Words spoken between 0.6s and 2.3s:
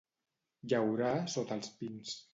Llaurar sota els pins.